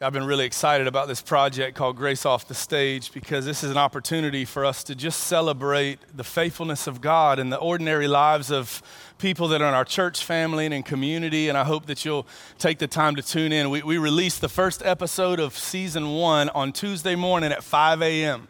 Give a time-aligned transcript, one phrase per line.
[0.00, 3.72] I've been really excited about this project called Grace Off the Stage because this is
[3.72, 8.52] an opportunity for us to just celebrate the faithfulness of God in the ordinary lives
[8.52, 8.80] of
[9.18, 11.48] people that are in our church family and in community.
[11.48, 13.70] And I hope that you'll take the time to tune in.
[13.70, 18.46] We, we released the first episode of season one on Tuesday morning at 5 a.m.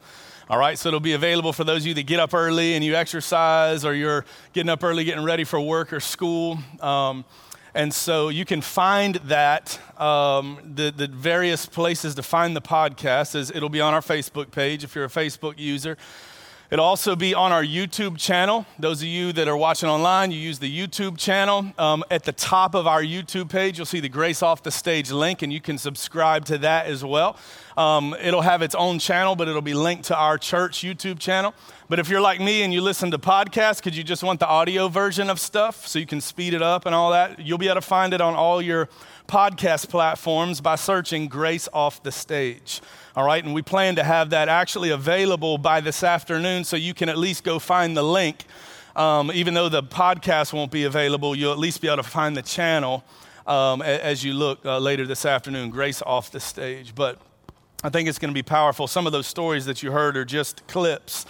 [0.51, 2.84] All right, so it'll be available for those of you that get up early and
[2.84, 6.59] you exercise or you're getting up early getting ready for work or school.
[6.80, 7.25] Um,
[7.79, 13.37] and so you can find that, um, the, the various places to find the podcast
[13.37, 15.97] is it'll be on our Facebook page if you're a Facebook user.
[16.71, 18.67] It'll also be on our YouTube channel.
[18.79, 21.73] Those of you that are watching online, you use the YouTube channel.
[21.79, 25.11] Um, at the top of our YouTube page, you'll see the Grace Off the Stage
[25.11, 27.39] link, and you can subscribe to that as well.
[27.79, 31.55] Um, it'll have its own channel, but it'll be linked to our church YouTube channel.
[31.89, 34.47] But if you're like me and you listen to podcasts, could you just want the
[34.47, 37.39] audio version of stuff so you can speed it up and all that?
[37.39, 38.91] You'll be able to find it on all your
[39.29, 42.81] podcast platforms by searching Grace Off the Stage.
[43.15, 46.95] All right, and we plan to have that actually available by this afternoon so you
[46.95, 48.47] can at least go find the link.
[48.97, 52.35] Um, even though the podcast won't be available, you'll at least be able to find
[52.35, 53.05] the channel
[53.47, 56.95] um, as you look uh, later this afternoon, Grace off the stage.
[56.95, 57.20] But
[57.85, 58.87] I think it's going to be powerful.
[58.87, 61.27] Some of those stories that you heard are just clips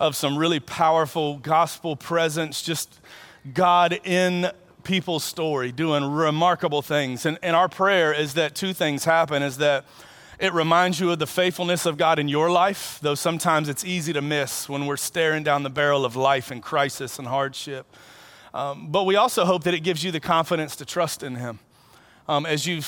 [0.00, 2.98] of some really powerful gospel presence, just
[3.52, 4.50] God in
[4.84, 7.26] people's story, doing remarkable things.
[7.26, 9.84] And, and our prayer is that two things happen is that
[10.38, 14.12] it reminds you of the faithfulness of God in your life, though sometimes it's easy
[14.12, 17.86] to miss when we're staring down the barrel of life and crisis and hardship.
[18.52, 21.58] Um, but we also hope that it gives you the confidence to trust in Him.
[22.28, 22.82] Um, as you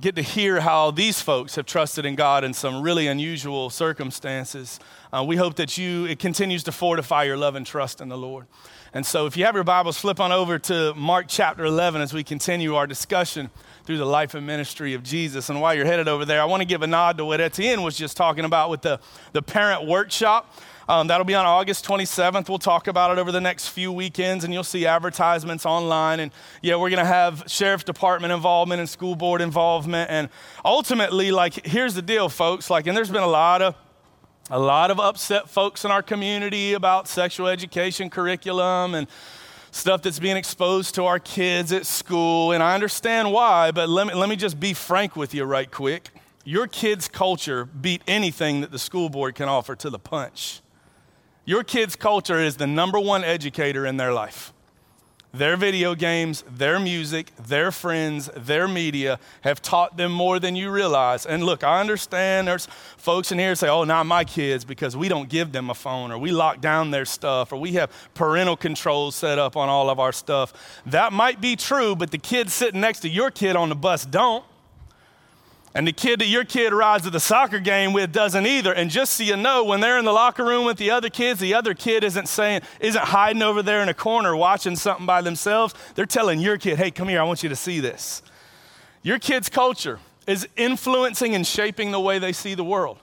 [0.00, 4.80] get to hear how these folks have trusted in God in some really unusual circumstances,
[5.12, 8.16] uh, we hope that you it continues to fortify your love and trust in the
[8.16, 8.46] Lord.
[8.92, 12.12] And so, if you have your Bibles, flip on over to Mark chapter 11 as
[12.12, 13.48] we continue our discussion
[13.84, 15.48] through the life and ministry of Jesus.
[15.48, 17.82] And while you're headed over there, I want to give a nod to what Etienne
[17.82, 18.98] was just talking about with the,
[19.32, 20.52] the parent workshop.
[20.88, 22.48] Um, that'll be on August 27th.
[22.48, 26.18] We'll talk about it over the next few weekends, and you'll see advertisements online.
[26.18, 30.10] And yeah, we're going to have sheriff department involvement and school board involvement.
[30.10, 30.28] And
[30.64, 32.68] ultimately, like, here's the deal, folks.
[32.68, 33.76] Like, and there's been a lot of
[34.50, 39.06] a lot of upset folks in our community about sexual education curriculum and
[39.70, 44.08] stuff that's being exposed to our kids at school, and I understand why, but let
[44.08, 46.10] me, let me just be frank with you right quick.
[46.44, 50.62] Your kids' culture beat anything that the school board can offer to the punch.
[51.44, 54.52] Your kids' culture is the number one educator in their life.
[55.32, 60.72] Their video games, their music, their friends, their media have taught them more than you
[60.72, 61.24] realize.
[61.24, 65.08] And look, I understand there's folks in here say, oh, not my kids because we
[65.08, 68.56] don't give them a phone or we lock down their stuff or we have parental
[68.56, 70.52] controls set up on all of our stuff.
[70.86, 74.04] That might be true, but the kids sitting next to your kid on the bus
[74.04, 74.44] don't.
[75.74, 78.72] And the kid that your kid rides to the soccer game with doesn't either.
[78.72, 81.38] And just so you know, when they're in the locker room with the other kids,
[81.38, 85.22] the other kid isn't saying, isn't hiding over there in a corner watching something by
[85.22, 85.74] themselves.
[85.94, 88.22] They're telling your kid, hey, come here, I want you to see this.
[89.02, 92.98] Your kid's culture is influencing and shaping the way they see the world.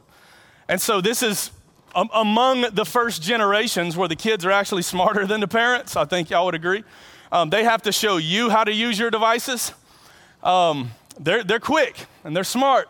[0.68, 1.52] And so this is
[1.96, 5.96] um, among the first generations where the kids are actually smarter than the parents.
[5.96, 6.84] I think y'all would agree.
[7.32, 9.72] Um, they have to show you how to use your devices.
[10.44, 12.90] Um, they're, they're quick and they're smart.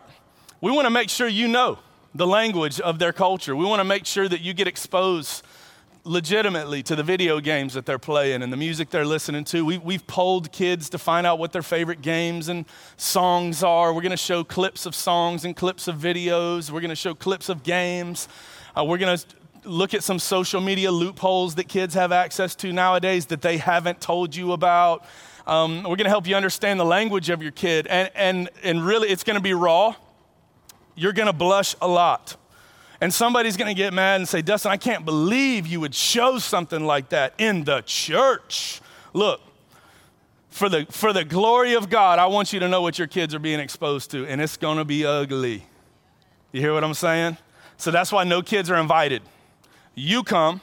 [0.60, 1.78] We want to make sure you know
[2.14, 3.54] the language of their culture.
[3.54, 5.44] We want to make sure that you get exposed
[6.04, 9.64] legitimately to the video games that they're playing and the music they're listening to.
[9.64, 12.64] We, we've polled kids to find out what their favorite games and
[12.96, 13.92] songs are.
[13.92, 16.70] We're going to show clips of songs and clips of videos.
[16.70, 18.26] We're going to show clips of games.
[18.76, 19.24] Uh, we're going to
[19.64, 24.00] look at some social media loopholes that kids have access to nowadays that they haven't
[24.00, 25.04] told you about.
[25.48, 27.86] Um, we're going to help you understand the language of your kid.
[27.86, 29.94] And, and, and really, it's going to be raw.
[30.94, 32.36] You're going to blush a lot.
[33.00, 36.38] And somebody's going to get mad and say, Dustin, I can't believe you would show
[36.38, 38.82] something like that in the church.
[39.14, 39.40] Look,
[40.50, 43.34] for the, for the glory of God, I want you to know what your kids
[43.34, 45.64] are being exposed to, and it's going to be ugly.
[46.52, 47.38] You hear what I'm saying?
[47.76, 49.22] So that's why no kids are invited.
[49.94, 50.60] You come,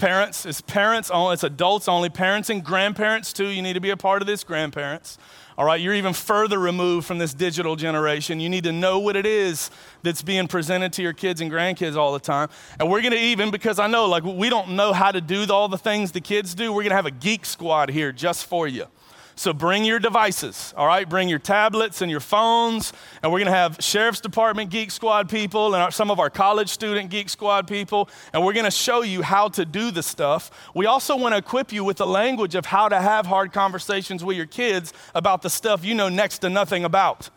[0.00, 2.08] Parents, it's parents only, it's adults only.
[2.08, 3.48] Parents and grandparents too.
[3.48, 5.18] You need to be a part of this, grandparents.
[5.58, 8.40] All right, you're even further removed from this digital generation.
[8.40, 9.70] You need to know what it is
[10.02, 12.48] that's being presented to your kids and grandkids all the time.
[12.78, 15.44] And we're going to even, because I know, like, we don't know how to do
[15.50, 18.46] all the things the kids do, we're going to have a geek squad here just
[18.46, 18.86] for you.
[19.40, 21.08] So bring your devices, all right?
[21.08, 22.92] Bring your tablets and your phones.
[23.22, 26.28] And we're going to have Sheriff's Department Geek Squad people and our, some of our
[26.28, 28.10] college student Geek Squad people.
[28.34, 30.50] And we're going to show you how to do the stuff.
[30.74, 34.22] We also want to equip you with the language of how to have hard conversations
[34.22, 37.30] with your kids about the stuff you know next to nothing about.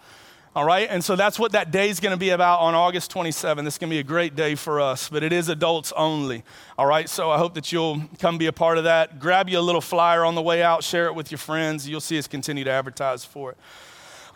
[0.56, 3.12] All right, and so that's what that day is going to be about on August
[3.12, 3.64] 27th.
[3.64, 6.44] This is going to be a great day for us, but it is adults only.
[6.78, 9.18] All right, so I hope that you'll come be a part of that.
[9.18, 11.90] Grab you a little flyer on the way out, share it with your friends.
[11.90, 13.58] You'll see us continue to advertise for it.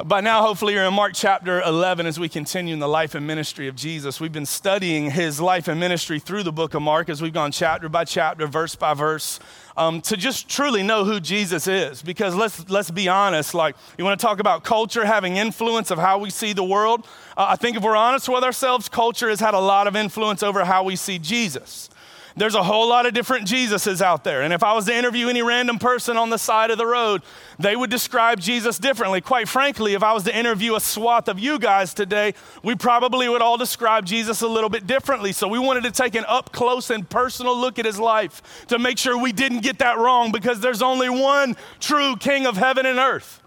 [0.04, 3.26] By now, hopefully, you're in Mark chapter 11 as we continue in the life and
[3.26, 4.20] ministry of Jesus.
[4.20, 7.52] We've been studying his life and ministry through the book of Mark as we've gone
[7.52, 9.40] chapter by chapter, verse by verse,
[9.78, 12.02] um, to just truly know who Jesus is.
[12.02, 16.00] Because let's, let's be honest, like, you want to talk about culture having influence of
[16.00, 17.06] how we see the world?
[17.38, 20.42] Uh, I think if we're honest with ourselves, culture has had a lot of influence
[20.44, 21.90] over how we see Jesus.
[22.38, 24.44] There's a whole lot of different Jesuses out there.
[24.44, 27.24] And if I was to interview any random person on the side of the road,
[27.58, 29.22] they would describe Jesus differently.
[29.22, 33.28] Quite frankly, if I was to interview a swath of you guys today, we probably
[33.28, 35.32] would all describe Jesus a little bit differently.
[35.32, 38.78] So we wanted to take an up close and personal look at his life to
[38.78, 42.86] make sure we didn't get that wrong because there's only one true King of heaven
[42.86, 43.42] and earth.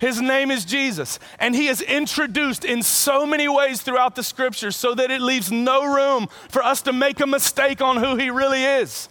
[0.00, 1.18] His name is Jesus.
[1.38, 5.50] And he is introduced in so many ways throughout the scriptures so that it leaves
[5.50, 9.08] no room for us to make a mistake on who he really is.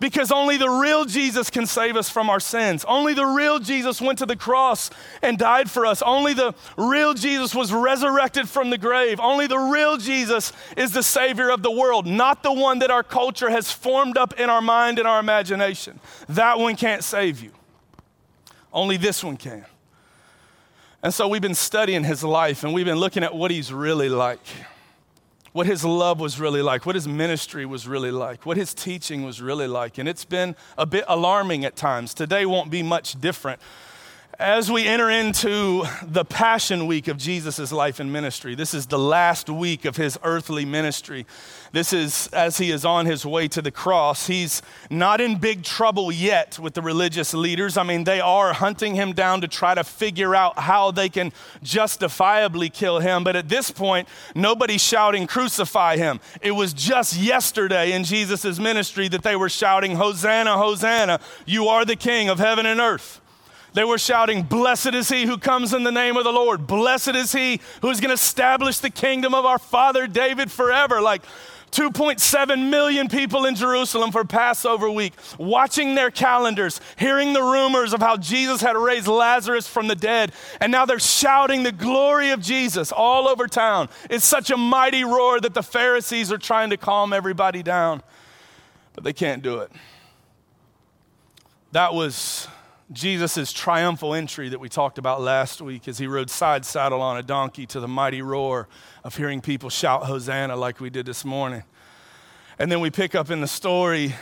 [0.00, 2.84] Because only the real Jesus can save us from our sins.
[2.86, 4.90] Only the real Jesus went to the cross
[5.22, 6.02] and died for us.
[6.02, 9.20] Only the real Jesus was resurrected from the grave.
[9.20, 13.04] Only the real Jesus is the Savior of the world, not the one that our
[13.04, 16.00] culture has formed up in our mind and our imagination.
[16.28, 17.52] That one can't save you.
[18.72, 19.64] Only this one can.
[21.04, 24.08] And so we've been studying his life and we've been looking at what he's really
[24.08, 24.40] like,
[25.52, 29.22] what his love was really like, what his ministry was really like, what his teaching
[29.22, 29.98] was really like.
[29.98, 32.14] And it's been a bit alarming at times.
[32.14, 33.60] Today won't be much different.
[34.38, 38.98] As we enter into the Passion Week of Jesus' life and ministry, this is the
[38.98, 41.24] last week of his earthly ministry.
[41.70, 44.26] This is as he is on his way to the cross.
[44.26, 44.60] He's
[44.90, 47.76] not in big trouble yet with the religious leaders.
[47.76, 51.32] I mean, they are hunting him down to try to figure out how they can
[51.62, 53.22] justifiably kill him.
[53.22, 56.18] But at this point, nobody's shouting, Crucify him.
[56.42, 61.84] It was just yesterday in Jesus' ministry that they were shouting, Hosanna, Hosanna, you are
[61.84, 63.20] the King of heaven and earth.
[63.74, 66.66] They were shouting, Blessed is he who comes in the name of the Lord.
[66.66, 71.00] Blessed is he who is going to establish the kingdom of our father David forever.
[71.00, 71.22] Like
[71.72, 78.00] 2.7 million people in Jerusalem for Passover week, watching their calendars, hearing the rumors of
[78.00, 80.30] how Jesus had raised Lazarus from the dead,
[80.60, 83.88] and now they're shouting the glory of Jesus all over town.
[84.08, 88.04] It's such a mighty roar that the Pharisees are trying to calm everybody down,
[88.92, 89.72] but they can't do it.
[91.72, 92.46] That was
[92.92, 97.16] Jesus' triumphal entry that we talked about last week as he rode side saddle on
[97.16, 98.68] a donkey to the mighty roar
[99.02, 101.62] of hearing people shout Hosanna like we did this morning.
[102.58, 104.14] And then we pick up in the story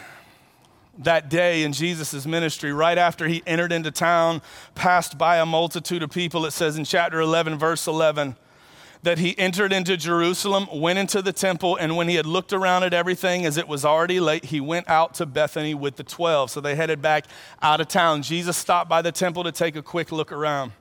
[0.98, 4.42] that day in Jesus' ministry, right after he entered into town,
[4.74, 6.46] passed by a multitude of people.
[6.46, 8.36] It says in chapter 11, verse 11
[9.02, 12.84] that he entered into Jerusalem, went into the temple, and when he had looked around
[12.84, 16.52] at everything as it was already late, he went out to Bethany with the 12.
[16.52, 17.26] So they headed back
[17.60, 18.22] out of town.
[18.22, 20.72] Jesus stopped by the temple to take a quick look around.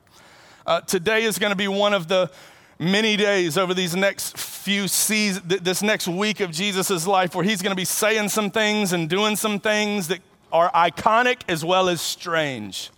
[0.67, 2.29] Uh, today is going to be one of the
[2.77, 7.63] many days over these next few seasons, this next week of Jesus' life, where he's
[7.63, 10.19] going to be saying some things and doing some things that
[10.51, 12.91] are iconic as well as strange.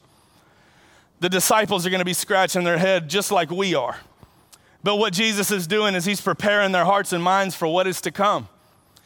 [1.22, 3.98] The disciples are going to be scratching their head just like we are.
[4.84, 8.02] But what Jesus is doing is he's preparing their hearts and minds for what is
[8.02, 8.50] to come.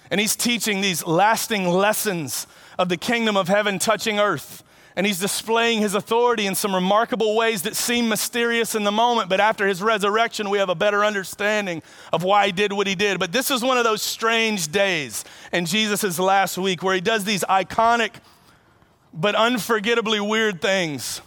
[0.10, 2.48] And he's teaching these lasting lessons
[2.80, 4.64] of the kingdom of heaven touching earth.
[4.96, 9.30] And he's displaying his authority in some remarkable ways that seem mysterious in the moment,
[9.30, 12.96] but after his resurrection, we have a better understanding of why he did what he
[12.96, 13.20] did.
[13.20, 17.26] But this is one of those strange days in Jesus' last week where he does
[17.26, 18.14] these iconic
[19.14, 21.22] but unforgettably weird things.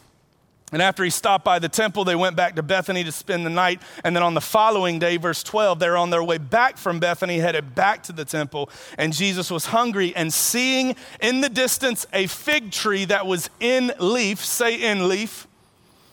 [0.73, 3.51] And after he stopped by the temple, they went back to Bethany to spend the
[3.51, 3.83] night.
[4.05, 7.39] And then on the following day, verse 12, they're on their way back from Bethany,
[7.39, 8.71] headed back to the temple.
[8.97, 13.93] And Jesus was hungry and seeing in the distance a fig tree that was in
[13.99, 15.49] leaf, say in leaf.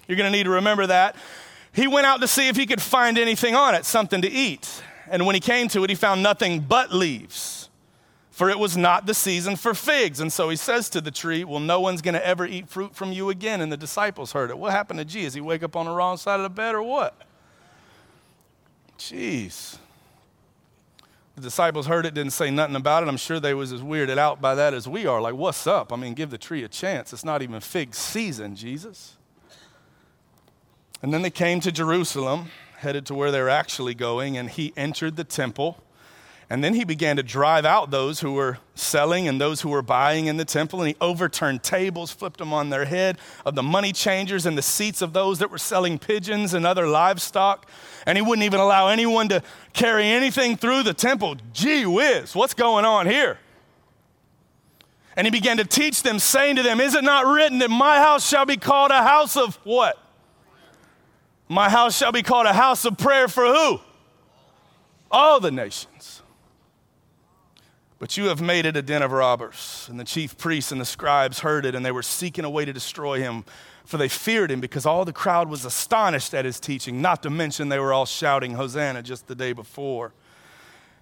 [0.07, 1.15] You're going to need to remember that.
[1.73, 4.81] He went out to see if he could find anything on it, something to eat.
[5.09, 7.66] And when he came to it, he found nothing but leaves
[8.37, 10.19] for it was not the season for figs.
[10.19, 12.93] And so he says to the tree, Well, no one's going to ever eat fruit
[12.93, 13.61] from you again.
[13.61, 14.59] And the disciples heard it.
[14.59, 15.33] What happened to Jesus?
[15.33, 17.19] He wake up on the wrong side of the bed or what?
[18.99, 19.79] Jeez.
[21.33, 23.09] The disciples heard it, didn't say nothing about it.
[23.09, 25.19] I'm sure they was as weirded out by that as we are.
[25.19, 25.91] Like, what's up?
[25.91, 27.13] I mean, give the tree a chance.
[27.13, 29.17] It's not even fig season, Jesus.
[31.01, 35.15] And then they came to Jerusalem, headed to where they're actually going, and he entered
[35.15, 35.81] the temple
[36.49, 39.81] and then he began to drive out those who were selling and those who were
[39.81, 40.79] buying in the temple.
[40.79, 44.61] And he overturned tables, flipped them on their head of the money changers and the
[44.61, 47.69] seats of those that were selling pigeons and other livestock.
[48.05, 51.35] And he wouldn't even allow anyone to carry anything through the temple.
[51.51, 53.39] Gee whiz, what's going on here?
[55.17, 57.97] And he began to teach them, saying to them, Is it not written that my
[57.97, 60.01] house shall be called a house of what?
[61.49, 63.81] My house shall be called a house of prayer for who?
[65.11, 66.21] All the nations.
[67.99, 69.87] But you have made it a den of robbers.
[69.89, 72.63] And the chief priests and the scribes heard it, and they were seeking a way
[72.63, 73.43] to destroy him,
[73.85, 77.29] for they feared him because all the crowd was astonished at his teaching, not to
[77.29, 80.13] mention they were all shouting, Hosanna, just the day before.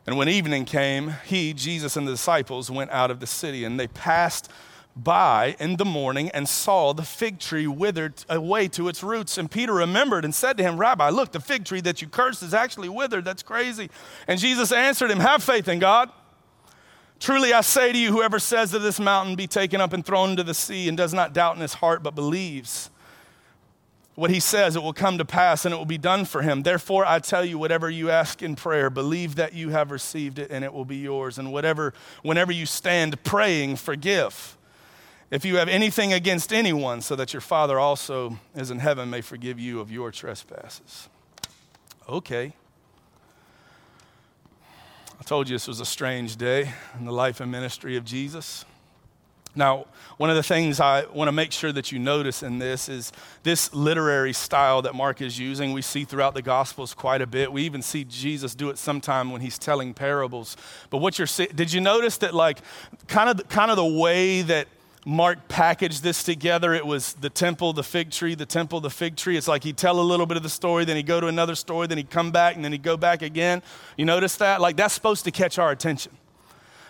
[0.07, 3.79] And when evening came, he, Jesus, and the disciples went out of the city, and
[3.79, 4.49] they passed
[4.95, 9.37] by in the morning and saw the fig tree withered away to its roots.
[9.37, 12.43] And Peter remembered and said to him, Rabbi, look, the fig tree that you cursed
[12.43, 13.25] is actually withered.
[13.25, 13.89] That's crazy.
[14.27, 16.09] And Jesus answered him, Have faith in God.
[17.19, 20.31] Truly I say to you, whoever says to this mountain, be taken up and thrown
[20.31, 22.89] into the sea, and does not doubt in his heart, but believes
[24.15, 26.63] what he says, it will come to pass and it will be done for him.
[26.63, 30.51] Therefore, I tell you, whatever you ask in prayer, believe that you have received it
[30.51, 31.38] and it will be yours.
[31.38, 31.93] And whatever,
[32.24, 34.57] whenever you stand praying, forgive.
[35.31, 39.22] If you have anything against anyone, so that your Father also is in heaven may
[39.22, 41.10] forgive you of your trespasses.
[42.07, 42.53] Okay.
[45.25, 48.63] Told you this was a strange day in the life and ministry of Jesus.
[49.55, 52.88] Now, one of the things I want to make sure that you notice in this
[52.88, 55.74] is this literary style that Mark is using.
[55.74, 57.51] We see throughout the Gospels quite a bit.
[57.51, 60.58] We even see Jesus do it sometime when he's telling parables.
[60.91, 62.60] But what you're did you notice that, like,
[63.08, 64.67] kind of, kind of the way that
[65.07, 66.74] Mark packaged this together.
[66.74, 69.38] It was the temple, the fig tree, the temple, the fig tree.
[69.38, 71.53] It's like he'd tell a little bit of the story, then he'd go to another
[71.53, 73.62] story, then he'd come back, and then he'd go back again.
[73.97, 74.62] You notice that?
[74.62, 76.12] Like that's supposed to catch our attention.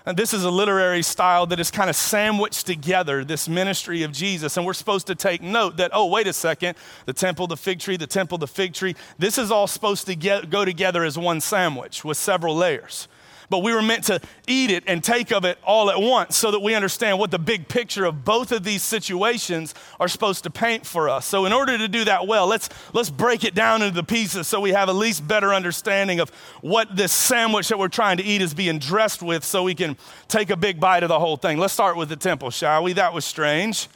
[0.06, 4.12] And this is a literary style that is kind of sandwiched together, this ministry of
[4.12, 4.56] Jesus.
[4.56, 7.80] And we're supposed to take note that, oh, wait a second, the temple, the fig
[7.80, 11.18] tree, the temple, the fig tree, this is all supposed to get, go together as
[11.18, 13.08] one sandwich with several layers
[13.50, 16.52] but we were meant to eat it and take of it all at once so
[16.52, 20.50] that we understand what the big picture of both of these situations are supposed to
[20.50, 21.26] paint for us.
[21.26, 24.48] So in order to do that well, let's let's break it down into the pieces
[24.48, 26.30] so we have at least better understanding of
[26.62, 29.98] what this sandwich that we're trying to eat is being dressed with so we can
[30.28, 31.58] take a big bite of the whole thing.
[31.58, 32.94] Let's start with the temple, shall we?
[32.94, 33.88] That was strange.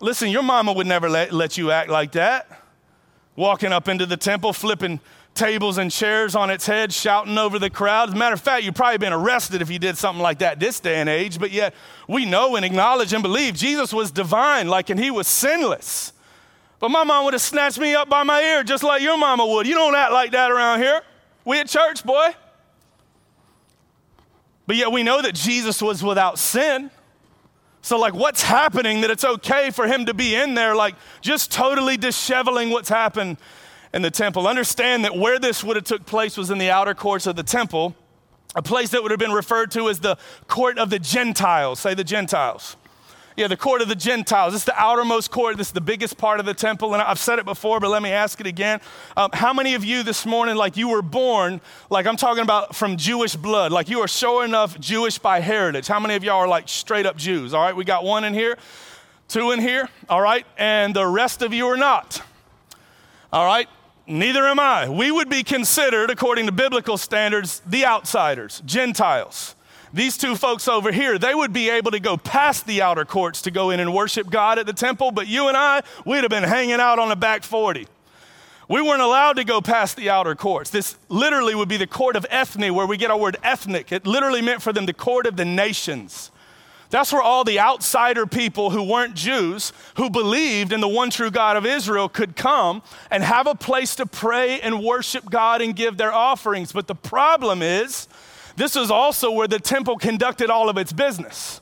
[0.00, 2.48] Listen, your mama would never let, let you act like that.
[3.34, 5.00] Walking up into the temple, flipping
[5.38, 8.08] tables and chairs on its head, shouting over the crowd.
[8.08, 10.58] As a matter of fact, you've probably been arrested if you did something like that
[10.58, 11.74] this day and age, but yet
[12.08, 16.12] we know and acknowledge and believe Jesus was divine, like, and he was sinless.
[16.80, 19.46] But my mom would have snatched me up by my ear just like your mama
[19.46, 19.66] would.
[19.66, 21.00] You don't act like that around here.
[21.44, 22.30] We at church, boy.
[24.66, 26.90] But yet we know that Jesus was without sin.
[27.80, 31.50] So, like, what's happening that it's okay for him to be in there, like, just
[31.50, 33.38] totally disheveling what's happened
[33.92, 34.46] in the temple.
[34.46, 37.42] Understand that where this would have took place was in the outer courts of the
[37.42, 37.94] temple,
[38.54, 40.16] a place that would have been referred to as the
[40.46, 41.80] court of the Gentiles.
[41.80, 42.76] Say the Gentiles.
[43.38, 44.52] Yeah, the court of the Gentiles.
[44.52, 45.56] Is the outermost court.
[45.56, 46.92] This is the biggest part of the temple.
[46.92, 48.80] And I've said it before, but let me ask it again.
[49.16, 52.74] Um, how many of you this morning, like you were born, like I'm talking about
[52.74, 55.86] from Jewish blood, like you are sure enough Jewish by heritage?
[55.86, 57.54] How many of y'all are like straight up Jews?
[57.54, 58.58] All right, we got one in here,
[59.28, 62.20] two in here, all right, and the rest of you are not.
[63.32, 63.68] All right,
[64.08, 64.88] Neither am I.
[64.88, 69.54] We would be considered, according to biblical standards, the outsiders, Gentiles.
[69.92, 73.42] These two folks over here, they would be able to go past the outer courts
[73.42, 76.30] to go in and worship God at the temple, but you and I, we'd have
[76.30, 77.86] been hanging out on the back 40.
[78.66, 80.70] We weren't allowed to go past the outer courts.
[80.70, 83.92] This literally would be the court of ethne, where we get our word ethnic.
[83.92, 86.30] It literally meant for them the court of the nations.
[86.90, 91.30] That's where all the outsider people who weren't Jews, who believed in the one true
[91.30, 95.76] God of Israel, could come and have a place to pray and worship God and
[95.76, 96.72] give their offerings.
[96.72, 98.08] But the problem is,
[98.56, 101.60] this is also where the temple conducted all of its business.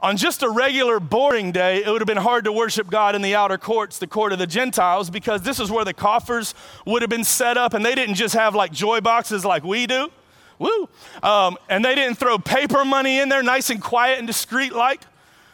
[0.00, 3.22] On just a regular, boring day, it would have been hard to worship God in
[3.22, 6.54] the outer courts, the court of the Gentiles, because this is where the coffers
[6.86, 9.86] would have been set up, and they didn't just have like joy boxes like we
[9.86, 10.10] do
[10.58, 10.88] Woo!
[11.22, 15.02] Um, and they didn't throw paper money in there, nice and quiet and discreet like.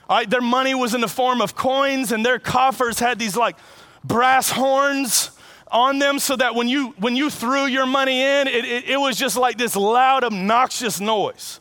[0.09, 3.57] Right, their money was in the form of coins, and their coffers had these like
[4.03, 5.31] brass horns
[5.71, 8.97] on them so that when you when you threw your money in, it, it, it
[8.97, 11.61] was just like this loud, obnoxious noise.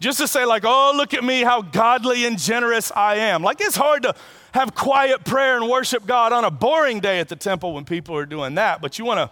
[0.00, 3.42] Just to say, like, oh, look at me, how godly and generous I am.
[3.42, 4.14] Like, it's hard to
[4.52, 8.16] have quiet prayer and worship God on a boring day at the temple when people
[8.16, 8.80] are doing that.
[8.80, 9.30] But you want to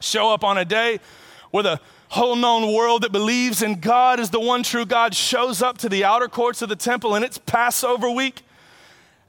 [0.00, 1.00] show up on a day
[1.50, 5.62] where the whole known world that believes in God as the one true God shows
[5.62, 8.42] up to the outer courts of the temple and it's Passover week.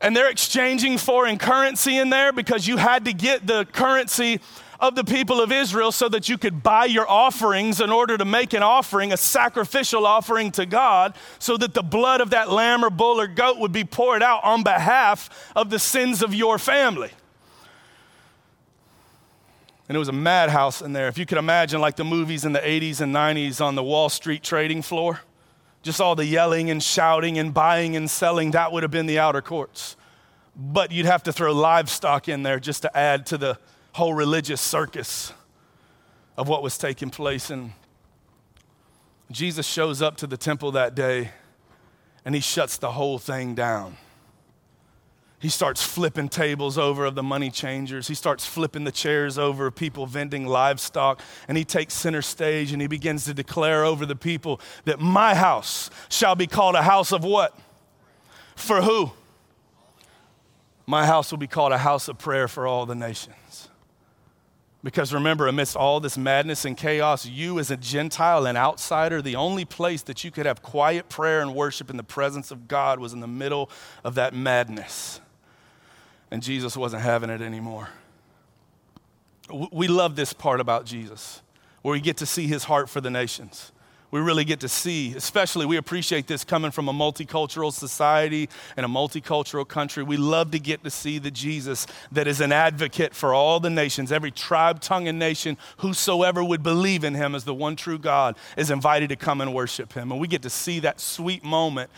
[0.02, 4.40] And they're exchanging foreign currency in there because you had to get the currency
[4.80, 8.24] of the people of Israel so that you could buy your offerings in order to
[8.24, 12.86] make an offering, a sacrificial offering to God, so that the blood of that lamb
[12.86, 16.58] or bull or goat would be poured out on behalf of the sins of your
[16.58, 17.12] family.
[19.90, 21.08] And it was a madhouse in there.
[21.08, 24.08] If you could imagine, like the movies in the 80s and 90s on the Wall
[24.08, 25.22] Street trading floor,
[25.82, 29.18] just all the yelling and shouting and buying and selling, that would have been the
[29.18, 29.98] outer courts.
[30.56, 33.58] But you'd have to throw livestock in there just to add to the
[33.94, 35.34] whole religious circus
[36.38, 37.50] of what was taking place.
[37.50, 37.74] And
[39.32, 41.32] Jesus shows up to the temple that day
[42.24, 43.98] and he shuts the whole thing down.
[45.40, 48.10] He starts flipping tables over of the money changers.
[48.10, 51.22] He starts flipping the chairs over of people vending livestock.
[51.48, 55.36] And he takes center stage and he begins to declare over the people that my
[55.36, 57.58] house shall be called a house of what?
[58.58, 59.12] For who?
[60.86, 63.70] My house will be called a house of prayer for all the nations.
[64.84, 69.36] Because remember, amidst all this madness and chaos, you as a Gentile and outsider, the
[69.36, 73.00] only place that you could have quiet prayer and worship in the presence of God
[73.00, 73.70] was in the middle
[74.04, 75.22] of that madness
[76.32, 77.90] and Jesus wasn't having it anymore.
[79.72, 81.42] We love this part about Jesus,
[81.82, 83.72] where we get to see his heart for the nations.
[84.12, 88.84] We really get to see, especially, we appreciate this coming from a multicultural society and
[88.84, 90.02] a multicultural country.
[90.02, 93.70] We love to get to see the Jesus that is an advocate for all the
[93.70, 95.58] nations, every tribe, tongue, and nation.
[95.78, 99.54] Whosoever would believe in him as the one true God is invited to come and
[99.54, 100.12] worship him.
[100.12, 101.92] And we get to see that sweet moment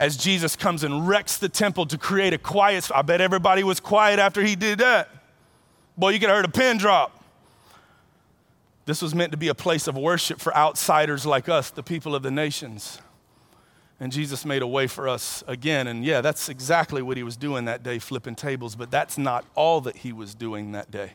[0.00, 2.90] as Jesus comes and wrecks the temple to create a quiet.
[2.92, 5.10] I bet everybody was quiet after he did that.
[5.96, 7.22] Boy, you could have heard a pin drop.
[8.86, 12.14] This was meant to be a place of worship for outsiders like us, the people
[12.14, 12.98] of the nations.
[14.00, 15.86] And Jesus made a way for us again.
[15.86, 18.74] And yeah, that's exactly what he was doing that day, flipping tables.
[18.74, 21.12] But that's not all that he was doing that day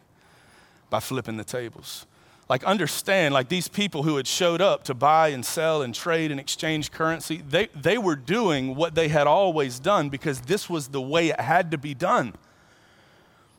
[0.91, 2.05] by flipping the tables
[2.47, 6.31] like understand like these people who had showed up to buy and sell and trade
[6.31, 10.89] and exchange currency they, they were doing what they had always done because this was
[10.89, 12.34] the way it had to be done.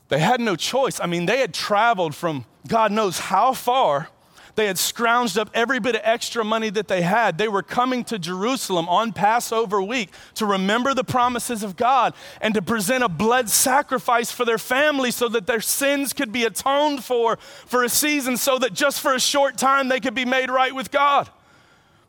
[0.09, 1.01] They had no choice.
[1.01, 4.09] I mean they had traveled from god knows how far
[4.57, 7.39] they had scrounged up every bit of extra money that they had.
[7.39, 12.55] They were coming to Jerusalem on Passover week to remember the promises of God and
[12.55, 17.05] to present a blood sacrifice for their family so that their sins could be atoned
[17.05, 20.51] for for a season, so that just for a short time they could be made
[20.51, 21.29] right with God.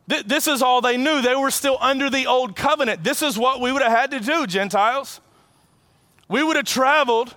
[0.06, 1.20] This is all they knew.
[1.20, 3.04] They were still under the old covenant.
[3.04, 5.20] This is what we would have had to do, Gentiles.
[6.28, 7.34] We would have traveled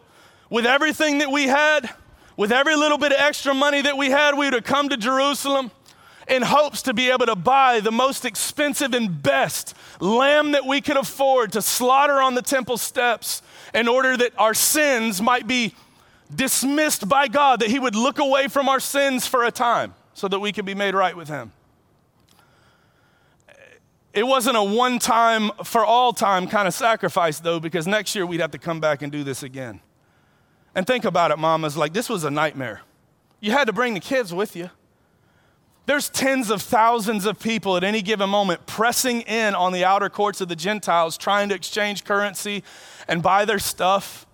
[0.49, 1.89] with everything that we had
[2.41, 4.97] with every little bit of extra money that we had, we would have come to
[4.97, 5.69] Jerusalem
[6.27, 10.81] in hopes to be able to buy the most expensive and best lamb that we
[10.81, 13.43] could afford to slaughter on the temple steps
[13.75, 15.75] in order that our sins might be
[16.33, 20.27] dismissed by God, that He would look away from our sins for a time so
[20.27, 21.51] that we could be made right with Him.
[24.13, 28.25] It wasn't a one time for all time kind of sacrifice, though, because next year
[28.25, 29.79] we'd have to come back and do this again.
[30.73, 32.81] And think about it, mamas, like this was a nightmare.
[33.39, 34.69] You had to bring the kids with you.
[35.87, 40.09] There's tens of thousands of people at any given moment pressing in on the outer
[40.09, 42.63] courts of the Gentiles, trying to exchange currency
[43.07, 44.25] and buy their stuff.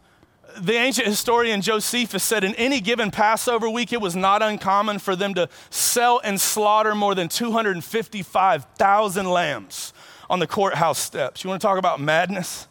[0.59, 5.15] The ancient historian Josephus said in any given Passover week, it was not uncommon for
[5.15, 9.93] them to sell and slaughter more than 255,000 lambs
[10.29, 11.43] on the courthouse steps.
[11.43, 12.67] You want to talk about madness?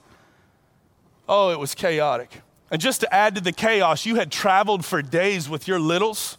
[1.29, 2.43] Oh, it was chaotic.
[2.71, 6.39] And just to add to the chaos, you had traveled for days with your littles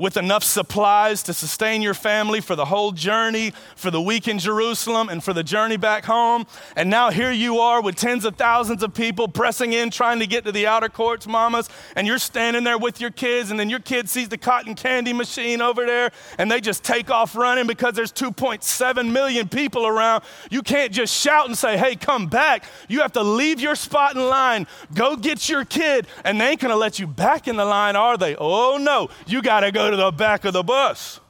[0.00, 4.38] with enough supplies to sustain your family for the whole journey, for the week in
[4.38, 6.46] Jerusalem, and for the journey back home.
[6.74, 10.26] And now here you are with tens of thousands of people pressing in, trying to
[10.26, 13.68] get to the outer courts, mamas, and you're standing there with your kids, and then
[13.68, 17.66] your kid sees the cotton candy machine over there, and they just take off running
[17.66, 20.24] because there's 2.7 million people around.
[20.50, 22.64] You can't just shout and say, hey, come back.
[22.88, 26.60] You have to leave your spot in line, go get your kid, and they ain't
[26.60, 28.34] gonna let you back in the line, are they?
[28.36, 31.20] Oh no, you gotta go to the back of the bus.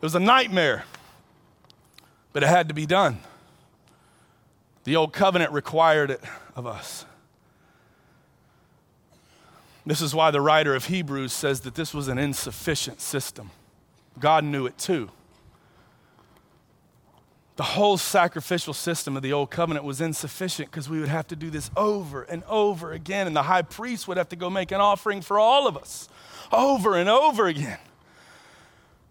[0.00, 0.84] It was a nightmare,
[2.32, 3.18] but it had to be done.
[4.84, 6.22] The old covenant required it
[6.54, 7.04] of us.
[9.84, 13.50] This is why the writer of Hebrews says that this was an insufficient system.
[14.18, 15.10] God knew it too.
[17.58, 21.34] The whole sacrificial system of the old covenant was insufficient because we would have to
[21.34, 24.70] do this over and over again, and the high priest would have to go make
[24.70, 26.08] an offering for all of us
[26.52, 27.80] over and over again.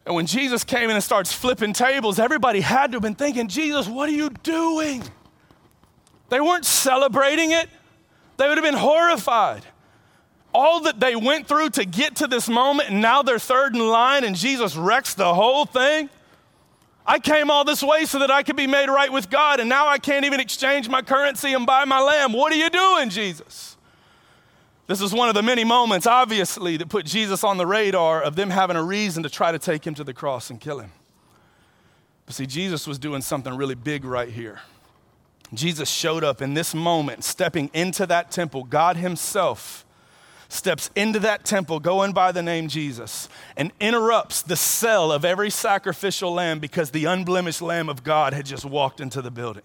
[0.05, 3.49] And when Jesus came in and starts flipping tables, everybody had to have been thinking,
[3.49, 5.03] Jesus, what are you doing?
[6.29, 7.67] They weren't celebrating it,
[8.37, 9.65] they would have been horrified
[10.53, 13.85] all that they went through to get to this moment, and now they're third in
[13.85, 16.09] line, and Jesus wrecks the whole thing.
[17.07, 19.69] I came all this way so that I could be made right with God, and
[19.69, 22.33] now I can't even exchange my currency and buy my lamb.
[22.33, 23.77] What are you doing, Jesus?
[24.87, 28.35] This is one of the many moments, obviously, that put Jesus on the radar of
[28.35, 30.91] them having a reason to try to take him to the cross and kill him.
[32.25, 34.59] But see, Jesus was doing something really big right here.
[35.53, 39.85] Jesus showed up in this moment, stepping into that temple, God Himself
[40.49, 45.49] steps into that temple going by the name Jesus and interrupts the sale of every
[45.49, 49.63] sacrificial lamb because the unblemished Lamb of God had just walked into the building.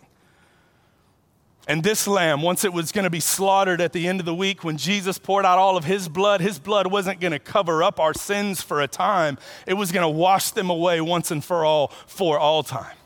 [1.68, 4.34] And this lamb, once it was going to be slaughtered at the end of the
[4.34, 7.84] week, when Jesus poured out all of his blood, his blood wasn't going to cover
[7.84, 9.38] up our sins for a time.
[9.66, 12.96] It was going to wash them away once and for all, for all time.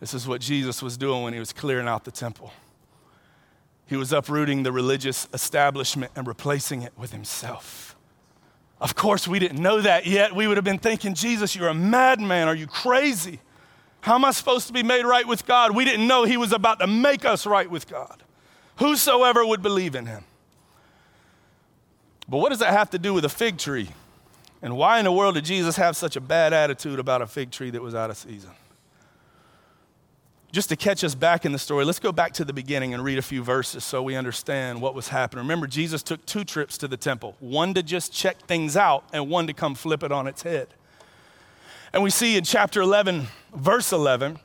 [0.00, 2.52] This is what Jesus was doing when he was clearing out the temple.
[3.86, 7.96] He was uprooting the religious establishment and replacing it with himself.
[8.80, 10.34] Of course, we didn't know that yet.
[10.34, 12.48] We would have been thinking, Jesus, you're a madman.
[12.48, 13.40] Are you crazy?
[14.00, 15.74] How am I supposed to be made right with God?
[15.74, 18.22] We didn't know he was about to make us right with God.
[18.76, 20.24] Whosoever would believe in him.
[22.28, 23.90] But what does that have to do with a fig tree?
[24.60, 27.50] And why in the world did Jesus have such a bad attitude about a fig
[27.50, 28.50] tree that was out of season?
[30.54, 33.02] Just to catch us back in the story, let's go back to the beginning and
[33.02, 35.44] read a few verses so we understand what was happening.
[35.44, 39.28] Remember, Jesus took two trips to the temple one to just check things out, and
[39.28, 40.68] one to come flip it on its head.
[41.92, 44.38] And we see in chapter 11, verse 11,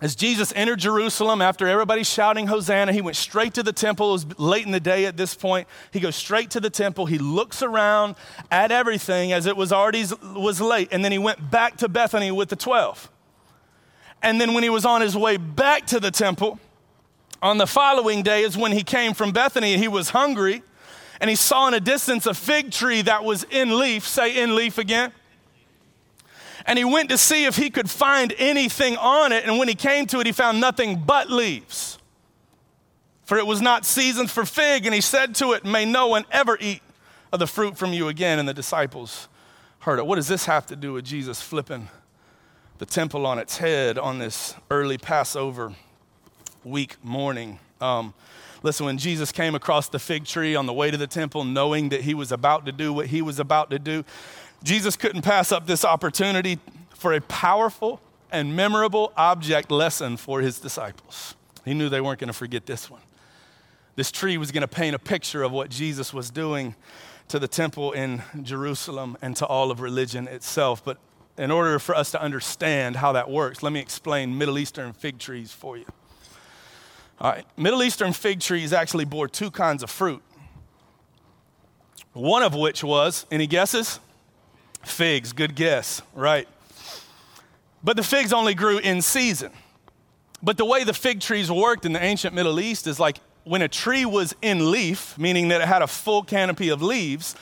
[0.00, 4.10] as Jesus entered Jerusalem after everybody shouting Hosanna, he went straight to the temple.
[4.10, 5.66] It was late in the day at this point.
[5.92, 7.06] He goes straight to the temple.
[7.06, 8.14] He looks around
[8.50, 10.04] at everything as it was already
[10.36, 13.10] was late, and then he went back to Bethany with the 12.
[14.22, 16.58] And then when he was on his way back to the temple,
[17.40, 20.62] on the following day is when he came from Bethany and he was hungry
[21.20, 24.06] and he saw in a distance a fig tree that was in leaf.
[24.06, 25.12] Say in leaf again.
[26.66, 29.44] And he went to see if he could find anything on it.
[29.44, 31.98] And when he came to it, he found nothing but leaves.
[33.24, 34.84] For it was not seasoned for fig.
[34.84, 36.82] And he said to it, May no one ever eat
[37.32, 38.38] of the fruit from you again.
[38.38, 39.28] And the disciples
[39.80, 40.06] heard it.
[40.06, 41.88] What does this have to do with Jesus flipping
[42.78, 45.74] the temple on its head on this early Passover
[46.64, 47.58] week morning.
[47.80, 48.14] Um,
[48.62, 51.88] listen, when Jesus came across the fig tree on the way to the temple, knowing
[51.88, 54.04] that he was about to do what he was about to do,
[54.62, 56.60] Jesus couldn't pass up this opportunity
[56.90, 61.34] for a powerful and memorable object lesson for his disciples.
[61.64, 63.00] He knew they weren't going to forget this one.
[63.96, 66.76] This tree was going to paint a picture of what Jesus was doing
[67.26, 70.84] to the temple in Jerusalem and to all of religion itself.
[70.84, 70.98] But
[71.38, 75.18] in order for us to understand how that works, let me explain Middle Eastern fig
[75.18, 75.86] trees for you.
[77.20, 80.22] All right, Middle Eastern fig trees actually bore two kinds of fruit.
[82.12, 84.00] One of which was, any guesses?
[84.84, 86.48] Figs, good guess, right.
[87.82, 89.52] But the figs only grew in season.
[90.42, 93.62] But the way the fig trees worked in the ancient Middle East is like when
[93.62, 97.34] a tree was in leaf, meaning that it had a full canopy of leaves,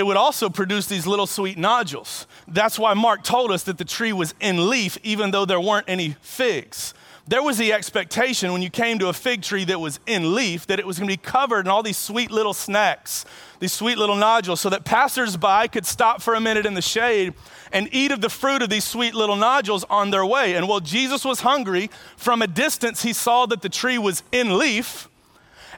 [0.00, 2.26] it would also produce these little sweet nodules.
[2.48, 5.84] That's why Mark told us that the tree was in leaf, even though there weren't
[5.90, 6.94] any figs.
[7.28, 10.66] There was the expectation when you came to a fig tree that was in leaf
[10.68, 13.26] that it was going to be covered in all these sweet little snacks,
[13.58, 17.34] these sweet little nodules, so that passersby could stop for a minute in the shade
[17.70, 20.54] and eat of the fruit of these sweet little nodules on their way.
[20.54, 24.56] And while Jesus was hungry, from a distance he saw that the tree was in
[24.56, 25.09] leaf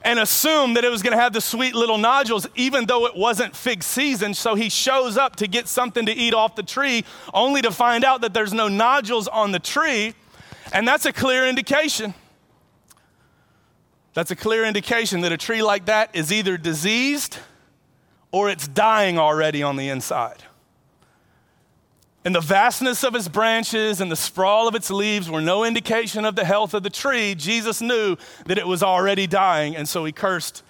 [0.04, 3.16] and assumed that it was going to have the sweet little nodules, even though it
[3.16, 4.34] wasn't fig season.
[4.34, 8.04] So he shows up to get something to eat off the tree, only to find
[8.04, 10.14] out that there's no nodules on the tree.
[10.72, 12.14] And that's a clear indication.
[14.14, 17.38] That's a clear indication that a tree like that is either diseased
[18.30, 20.42] or it's dying already on the inside.
[22.24, 26.24] And the vastness of its branches and the sprawl of its leaves were no indication
[26.24, 27.34] of the health of the tree.
[27.34, 30.62] Jesus knew that it was already dying, and so he cursed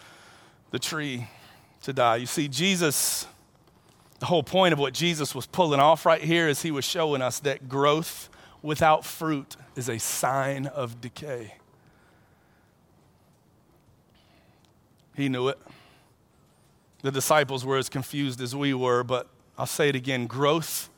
[0.71, 1.29] the tree
[1.83, 2.17] to die.
[2.17, 3.27] You see, Jesus
[4.23, 7.21] The whole point of what Jesus was pulling off right here is he was showing
[7.21, 8.29] us that growth
[8.63, 11.55] without fruit is a sign of decay.
[15.17, 15.59] He knew it.
[17.03, 19.27] The disciples were as confused as we were, but
[19.59, 20.89] I'll say it again growth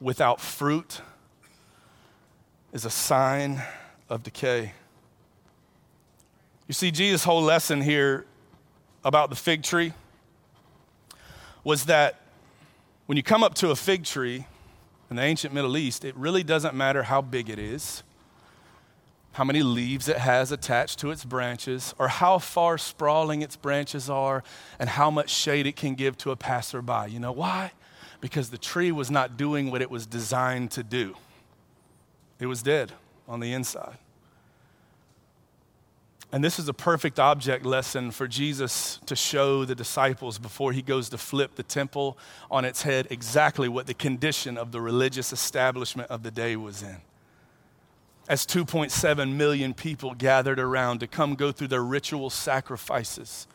[0.00, 1.00] without fruit
[2.72, 3.62] is a sign
[4.08, 4.72] of decay.
[6.66, 8.26] You see, Jesus' whole lesson here
[9.04, 9.92] about the fig tree
[11.64, 12.20] was that
[13.06, 14.46] when you come up to a fig tree
[15.10, 18.02] in the ancient Middle East, it really doesn't matter how big it is,
[19.32, 24.10] how many leaves it has attached to its branches, or how far sprawling its branches
[24.10, 24.42] are,
[24.78, 27.06] and how much shade it can give to a passerby.
[27.08, 27.72] You know why?
[28.20, 31.14] Because the tree was not doing what it was designed to do,
[32.40, 32.92] it was dead
[33.28, 33.98] on the inside.
[36.30, 40.82] And this is a perfect object lesson for Jesus to show the disciples before he
[40.82, 42.18] goes to flip the temple
[42.50, 46.82] on its head exactly what the condition of the religious establishment of the day was
[46.82, 46.98] in.
[48.28, 53.46] As 2.7 million people gathered around to come go through their ritual sacrifices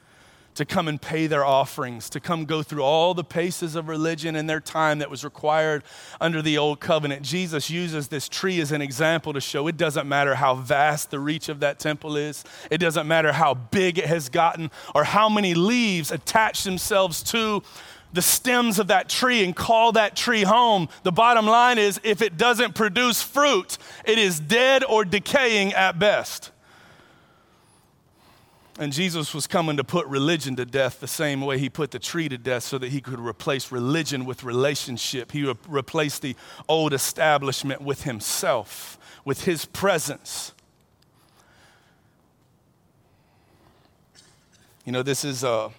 [0.55, 4.35] to come and pay their offerings, to come go through all the paces of religion
[4.35, 5.83] in their time that was required
[6.21, 7.23] under the old covenant.
[7.23, 11.19] Jesus uses this tree as an example to show it doesn't matter how vast the
[11.19, 15.29] reach of that temple is, it doesn't matter how big it has gotten, or how
[15.29, 17.63] many leaves attach themselves to
[18.13, 20.87] the stems of that tree and call that tree home.
[21.01, 25.97] The bottom line is if it doesn't produce fruit, it is dead or decaying at
[25.97, 26.51] best.
[28.79, 31.99] And Jesus was coming to put religion to death the same way he put the
[31.99, 35.31] tree to death so that he could replace religion with relationship.
[35.31, 36.36] He would replace the
[36.67, 40.53] old establishment with himself, with his presence.
[44.86, 45.69] You know, this is uh,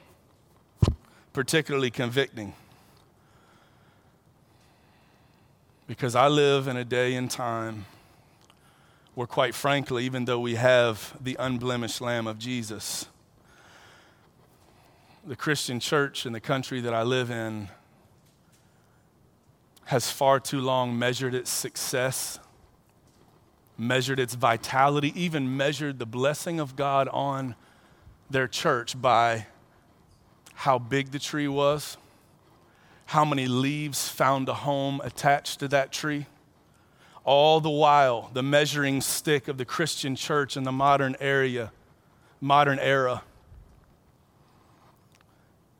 [1.32, 2.54] particularly convicting
[5.88, 7.86] because I live in a day and time
[9.14, 13.06] where, quite frankly, even though we have the unblemished Lamb of Jesus,
[15.26, 17.68] the Christian church in the country that I live in
[19.86, 22.40] has far too long measured its success,
[23.78, 27.54] measured its vitality, even measured the blessing of God on
[28.28, 29.46] their church by
[30.54, 31.96] how big the tree was,
[33.06, 36.26] how many leaves found a home attached to that tree
[37.24, 41.72] all the while, the measuring stick of the Christian church in the modern area,
[42.40, 43.22] modern era,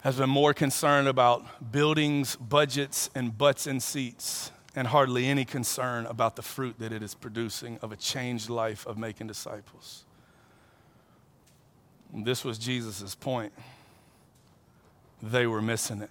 [0.00, 6.06] has been more concerned about buildings, budgets, and butts and seats, and hardly any concern
[6.06, 10.04] about the fruit that it is producing of a changed life of making disciples.
[12.12, 13.52] And this was Jesus' point.
[15.22, 16.10] They were missing it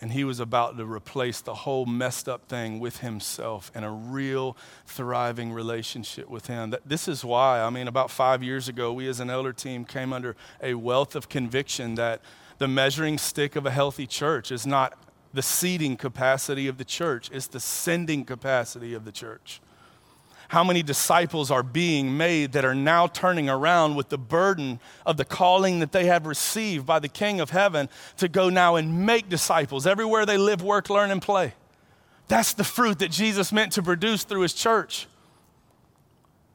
[0.00, 3.90] and he was about to replace the whole messed up thing with himself and a
[3.90, 4.56] real
[4.86, 6.74] thriving relationship with him.
[6.84, 10.12] This is why, I mean, about five years ago, we as an elder team came
[10.12, 12.20] under a wealth of conviction that
[12.58, 14.94] the measuring stick of a healthy church is not
[15.32, 19.60] the seating capacity of the church, it's the sending capacity of the church
[20.48, 25.18] how many disciples are being made that are now turning around with the burden of
[25.18, 29.06] the calling that they have received by the King of heaven to go now and
[29.06, 31.52] make disciples everywhere they live, work, learn, and play.
[32.28, 35.06] That's the fruit that Jesus meant to produce through his church.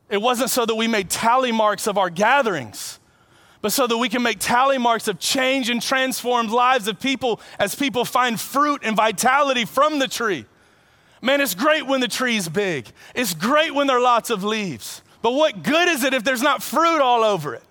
[0.10, 3.00] It wasn't so that we made tally marks of our gatherings,
[3.62, 7.40] but so that we can make tally marks of change and transformed lives of people
[7.60, 10.46] as people find fruit and vitality from the tree.
[11.24, 12.86] Man, it's great when the tree's big.
[13.16, 15.02] It's great when there are lots of leaves.
[15.22, 17.64] But what good is it if there's not fruit all over it?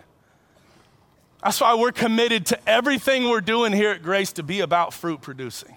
[1.45, 5.21] That's why we're committed to everything we're doing here at Grace to be about fruit
[5.21, 5.77] producing,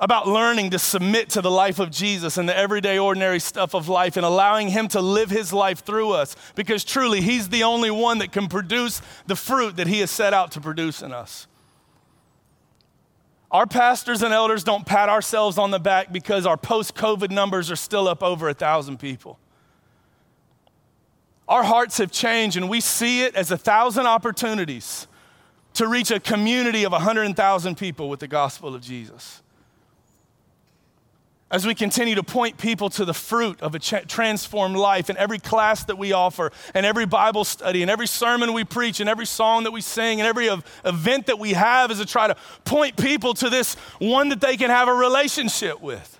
[0.00, 3.88] about learning to submit to the life of Jesus and the everyday, ordinary stuff of
[3.88, 7.92] life and allowing Him to live His life through us because truly He's the only
[7.92, 11.46] one that can produce the fruit that He has set out to produce in us.
[13.52, 17.70] Our pastors and elders don't pat ourselves on the back because our post COVID numbers
[17.70, 19.38] are still up over a thousand people.
[21.46, 25.06] Our hearts have changed, and we see it as a thousand opportunities
[25.74, 29.41] to reach a community of 100,000 people with the gospel of Jesus
[31.52, 35.38] as we continue to point people to the fruit of a transformed life in every
[35.38, 39.26] class that we offer, and every Bible study, and every sermon we preach, and every
[39.26, 40.48] song that we sing, and every
[40.84, 42.34] event that we have is to try to
[42.64, 46.18] point people to this one that they can have a relationship with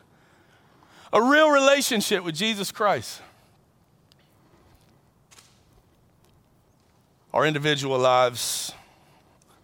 [1.15, 3.21] a real relationship with Jesus Christ.
[7.33, 8.73] Our individual lives,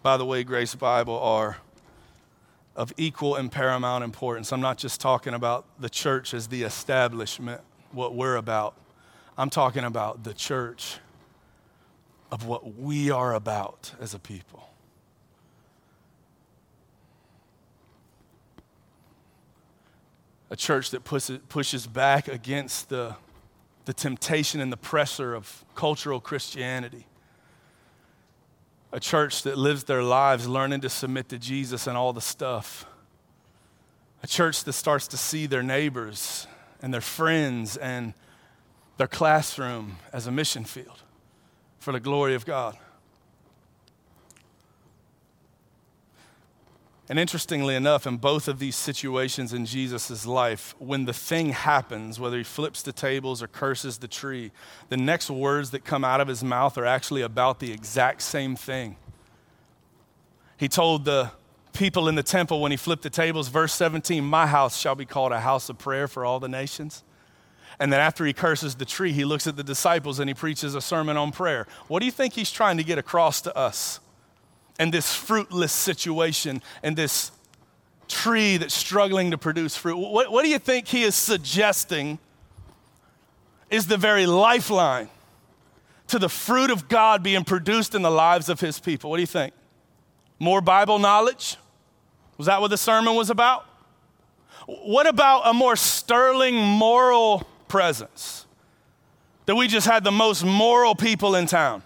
[0.03, 1.59] by the way, Grace Bible, are
[2.79, 4.53] of equal and paramount importance.
[4.53, 7.61] I'm not just talking about the church as the establishment,
[7.91, 8.77] what we're about.
[9.37, 10.99] I'm talking about the church
[12.31, 14.71] of what we are about as a people.
[20.51, 23.17] A church that pushes back against the,
[23.87, 27.08] the temptation and the pressure of cultural Christianity
[28.93, 32.87] a church that lives their lives learning to submit to Jesus and all the stuff.
[34.23, 36.47] A church that starts to see their neighbors
[36.83, 38.15] and their friends and
[38.97, 41.03] their classroom as a mission field
[41.79, 42.77] for the glory of God.
[47.09, 52.21] And interestingly enough, in both of these situations in Jesus' life, when the thing happens,
[52.21, 54.53] whether he flips the tables or curses the tree,
[54.91, 58.57] the next words that come out of his mouth are actually about the exact same
[58.57, 58.97] thing.
[60.59, 61.31] He told the
[61.73, 65.07] people in the temple when he flipped the tables, verse 17, My house shall be
[65.07, 67.05] called a house of prayer for all the nations.
[67.81, 70.75] And then after he curses the tree, he looks at the disciples and he preaches
[70.75, 71.67] a sermon on prayer.
[71.87, 74.01] What do you think he's trying to get across to us?
[74.79, 77.33] And this fruitless situation and this
[78.09, 79.97] tree that's struggling to produce fruit.
[79.97, 82.19] What, what do you think he is suggesting
[83.71, 85.09] is the very lifeline
[86.09, 89.11] to the fruit of God being produced in the lives of his people?
[89.11, 89.53] What do you think?
[90.39, 91.57] More Bible knowledge?
[92.39, 93.67] Was that what the sermon was about?
[94.67, 98.47] What about a more sterling moral presence?
[99.47, 101.83] That we just had the most moral people in town.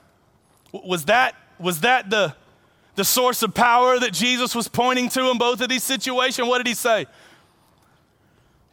[0.72, 2.34] Was that, was that the,
[2.94, 6.58] the source of power that Jesus was pointing to in both of these situations, what
[6.58, 7.06] did he say?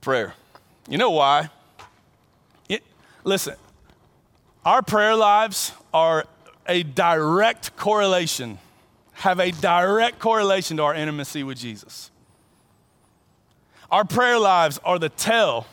[0.02, 0.34] Prayer.
[0.90, 1.50] You know why?
[2.68, 2.84] It,
[3.24, 3.56] listen,
[4.66, 6.26] our prayer lives are
[6.68, 8.60] a direct correlation,
[9.14, 12.12] have a direct correlation to our intimacy with Jesus.
[13.92, 15.66] Our prayer lives are the tell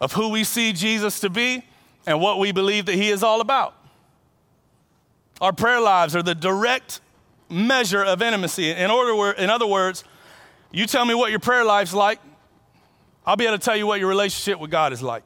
[0.00, 1.64] of who we see Jesus to be
[2.06, 3.74] and what we believe that he is all about.
[5.40, 7.00] Our prayer lives are the direct
[7.48, 8.70] measure of intimacy.
[8.70, 10.04] In, order, in other words,
[10.70, 12.20] you tell me what your prayer life's like,
[13.26, 15.22] I'll be able to tell you what your relationship with God is like.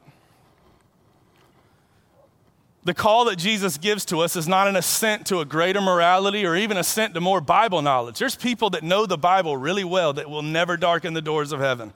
[2.83, 6.45] The call that Jesus gives to us is not an ascent to a greater morality
[6.45, 8.19] or even ascent to more Bible knowledge.
[8.19, 11.59] There's people that know the Bible really well that will never darken the doors of
[11.59, 11.93] heaven.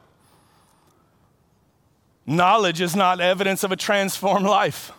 [2.25, 4.91] Knowledge is not evidence of a transformed life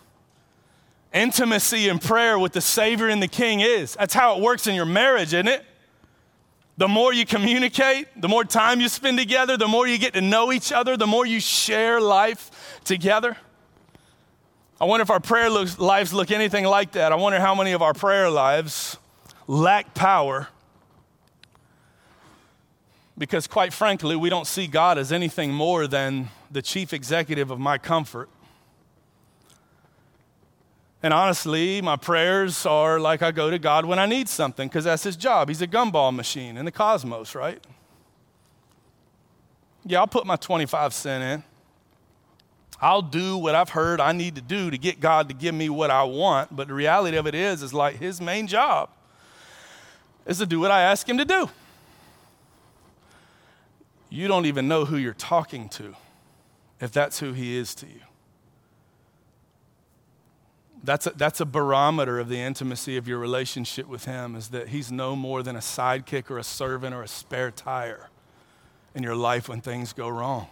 [1.13, 3.95] intimacy and prayer with the Savior and the King is.
[3.95, 5.65] That's how it works in your marriage, isn't it?
[6.77, 10.21] The more you communicate, the more time you spend together, the more you get to
[10.21, 13.37] know each other, the more you share life together.
[14.79, 17.11] I wonder if our prayer looks, lives look anything like that.
[17.11, 18.97] I wonder how many of our prayer lives
[19.47, 20.47] lack power
[23.17, 27.59] because, quite frankly, we don't see God as anything more than the chief executive of
[27.59, 28.29] my comfort
[31.03, 34.83] and honestly, my prayers are like I go to God when I need something because
[34.83, 35.47] that's his job.
[35.47, 37.63] He's a gumball machine in the cosmos, right?
[39.83, 41.43] Yeah, I'll put my 25 cent in.
[42.79, 45.69] I'll do what I've heard I need to do to get God to give me
[45.69, 48.89] what I want, but the reality of it is is like his main job
[50.25, 51.49] is to do what I ask him to do.
[54.09, 55.95] You don't even know who you're talking to
[56.79, 58.01] if that's who he is to you.
[60.83, 64.69] That's a, that's a barometer of the intimacy of your relationship with Him, is that
[64.69, 68.09] He's no more than a sidekick or a servant or a spare tire
[68.95, 70.47] in your life when things go wrong.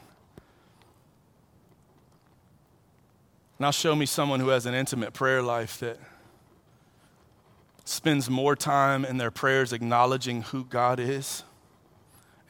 [3.58, 5.98] Now, show me someone who has an intimate prayer life that
[7.84, 11.44] spends more time in their prayers acknowledging who God is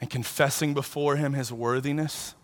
[0.00, 2.34] and confessing before Him His worthiness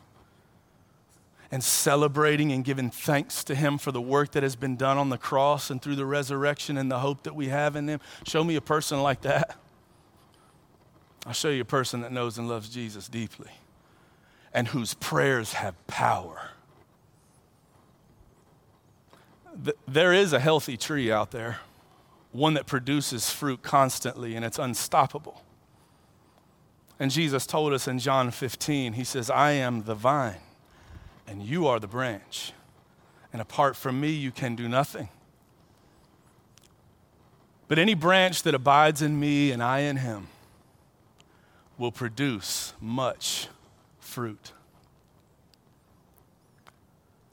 [1.56, 5.08] and celebrating and giving thanks to Him for the work that has been done on
[5.08, 7.98] the cross and through the resurrection and the hope that we have in Him.
[8.26, 9.56] Show me a person like that.
[11.24, 13.48] I'll show you a person that knows and loves Jesus deeply
[14.52, 16.50] and whose prayers have power.
[19.88, 21.60] There is a healthy tree out there,
[22.32, 25.42] one that produces fruit constantly and it's unstoppable.
[27.00, 30.36] And Jesus told us in John 15, He says, I am the vine
[31.26, 32.52] and you are the branch.
[33.32, 35.08] And apart from me, you can do nothing.
[37.68, 40.28] But any branch that abides in me and I in him
[41.78, 43.48] will produce much
[43.98, 44.52] fruit.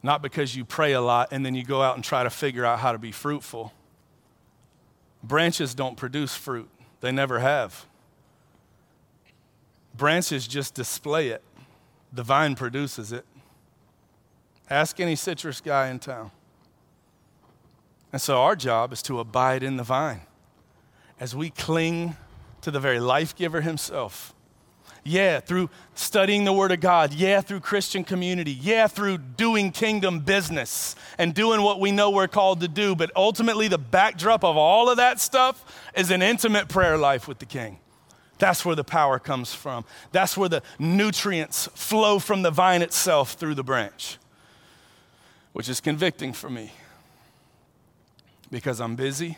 [0.02, 2.66] Not because you pray a lot and then you go out and try to figure
[2.66, 3.72] out how to be fruitful.
[5.24, 6.70] Branches don't produce fruit,
[7.00, 7.86] they never have.
[9.96, 11.42] Branches just display it,
[12.12, 13.26] the vine produces it.
[14.70, 16.32] Ask any citrus guy in town.
[18.12, 20.22] And so our job is to abide in the vine
[21.20, 22.16] as we cling
[22.62, 24.34] to the very life giver himself.
[25.06, 27.14] Yeah, through studying the Word of God.
[27.14, 28.52] Yeah, through Christian community.
[28.52, 32.96] Yeah, through doing kingdom business and doing what we know we're called to do.
[32.96, 37.40] But ultimately, the backdrop of all of that stuff is an intimate prayer life with
[37.40, 37.80] the King.
[38.38, 39.86] That's where the power comes from.
[40.12, 44.18] That's where the nutrients flow from the vine itself through the branch,
[45.54, 46.74] which is convicting for me
[48.52, 49.38] because I'm busy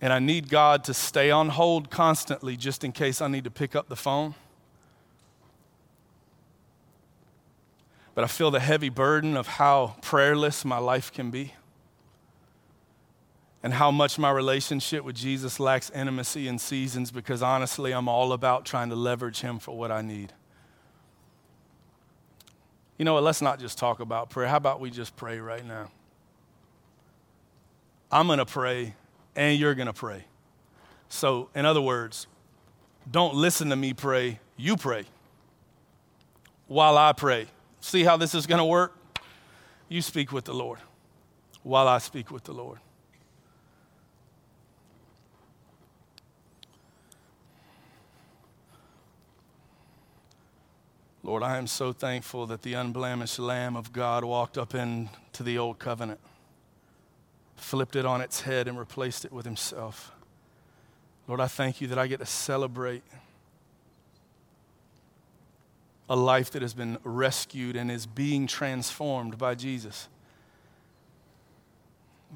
[0.00, 3.50] and I need God to stay on hold constantly just in case I need to
[3.50, 4.34] pick up the phone.
[8.14, 11.54] But I feel the heavy burden of how prayerless my life can be
[13.62, 18.32] and how much my relationship with Jesus lacks intimacy in seasons because honestly, I'm all
[18.32, 20.32] about trying to leverage Him for what I need.
[23.00, 23.22] You know what?
[23.22, 24.46] Let's not just talk about prayer.
[24.46, 25.90] How about we just pray right now?
[28.12, 28.94] I'm going to pray
[29.34, 30.26] and you're going to pray.
[31.08, 32.26] So, in other words,
[33.10, 35.06] don't listen to me pray, you pray
[36.66, 37.46] while I pray.
[37.80, 38.94] See how this is going to work?
[39.88, 40.78] You speak with the Lord
[41.62, 42.80] while I speak with the Lord.
[51.22, 55.58] Lord, I am so thankful that the unblemished Lamb of God walked up into the
[55.58, 56.20] old covenant
[57.60, 60.12] flipped it on its head and replaced it with himself.
[61.28, 63.02] Lord, I thank you that I get to celebrate
[66.08, 70.08] a life that has been rescued and is being transformed by Jesus.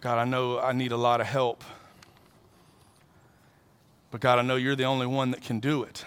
[0.00, 1.64] God, I know I need a lot of help.
[4.10, 6.04] But God, I know you're the only one that can do it.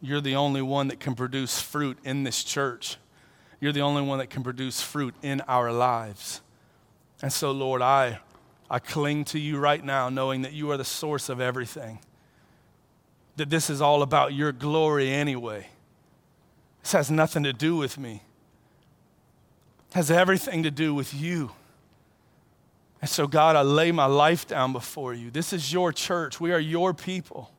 [0.00, 2.96] You're the only one that can produce fruit in this church.
[3.60, 6.40] You're the only one that can produce fruit in our lives.
[7.22, 8.20] And so, Lord, I
[8.70, 11.98] I cling to you right now, knowing that you are the source of everything.
[13.36, 15.66] That this is all about your glory anyway.
[16.82, 18.22] This has nothing to do with me,
[19.90, 21.50] it has everything to do with you.
[23.02, 25.30] And so, God, I lay my life down before you.
[25.30, 27.50] This is your church, we are your people.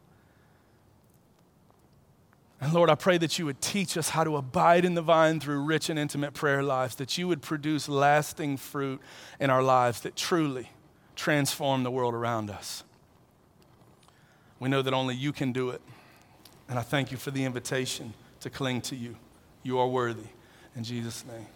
[2.61, 5.39] And Lord, I pray that you would teach us how to abide in the vine
[5.39, 9.01] through rich and intimate prayer lives, that you would produce lasting fruit
[9.39, 10.69] in our lives that truly
[11.15, 12.83] transform the world around us.
[14.59, 15.81] We know that only you can do it.
[16.69, 19.17] And I thank you for the invitation to cling to you.
[19.63, 20.29] You are worthy.
[20.75, 21.47] In Jesus' name.